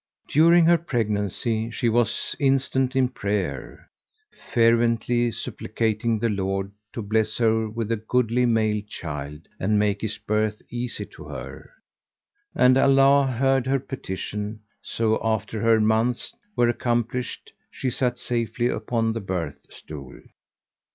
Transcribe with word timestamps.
During 0.27 0.65
her 0.65 0.79
pregnancy 0.79 1.69
she 1.69 1.87
was 1.87 2.35
instant 2.39 2.95
in 2.95 3.09
prayer, 3.09 3.91
fervently 4.51 5.29
supplicating 5.31 6.17
the 6.17 6.27
Lord 6.29 6.71
to 6.93 7.03
bless 7.03 7.37
her 7.37 7.69
with 7.69 7.91
a 7.91 7.97
goodly 7.97 8.47
male 8.47 8.81
child 8.89 9.47
and 9.59 9.77
make 9.77 10.01
his 10.01 10.17
birth 10.17 10.63
easy 10.71 11.05
to 11.05 11.25
her; 11.25 11.69
and 12.55 12.79
Allah 12.79 13.27
heard 13.27 13.67
her 13.67 13.79
petition 13.79 14.61
so 14.81 15.11
that 15.11 15.21
after 15.23 15.61
her 15.61 15.79
months 15.79 16.33
were 16.55 16.67
accomplished 16.67 17.53
she 17.69 17.91
sat 17.91 18.17
safely 18.17 18.69
upon 18.69 19.13
the 19.13 19.21
birth 19.21 19.67
stool. 19.69 20.19